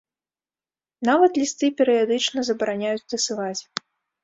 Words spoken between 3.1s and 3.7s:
дасылаць.